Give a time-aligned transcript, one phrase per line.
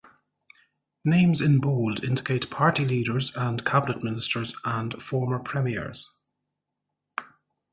[1.05, 6.07] Names in bold indicate party leaders and cabinet ministers and former premiers.